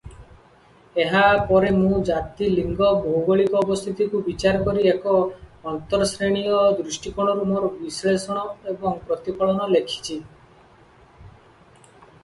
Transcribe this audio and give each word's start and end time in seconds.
ଏହା 1.01 1.25
ପରେ 1.49 1.67
ମୁଁ 1.81 1.99
ଜାତି, 2.07 2.47
ଲିଙ୍ଗ, 2.53 2.87
ଭୌଗୋଳିକ 3.03 3.59
ଅବସ୍ଥିତିକୁ 3.67 4.21
ବିଚାର 4.29 4.63
କରି 4.69 4.87
ଏକ 4.93 5.13
ଆନ୍ତର୍ଶ୍ରେଣୀୟ 5.73 6.57
ଦୃଷ୍ଟିକୋଣରୁ 6.81 7.47
ମୋର 7.53 7.71
ବିଶ୍ଳେଷଣ 7.77 8.47
ଏବଂ 8.75 8.97
ପ୍ରତିଫଳନ 9.11 9.69
ଲେଖିଛି। 9.77 10.19